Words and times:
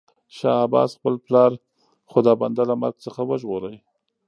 شاه 0.37 0.57
عباس 0.65 0.89
خپل 0.97 1.15
پلار 1.25 1.51
خدابنده 2.11 2.63
له 2.69 2.75
مرګ 2.81 2.95
څخه 3.05 3.21
وژغوره. 3.29 3.73